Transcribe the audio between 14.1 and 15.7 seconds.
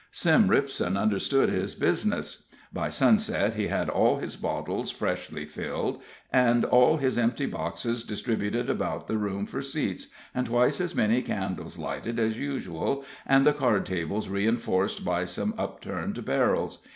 reinforced by some